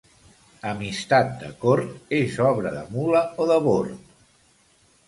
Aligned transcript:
Amistat 0.69 1.29
de 1.43 1.51
cort 1.65 2.17
és 2.23 2.41
obra 2.47 2.75
de 2.79 2.83
mula 2.97 3.23
o 3.45 3.49
de 3.55 3.63
bord. 3.69 4.27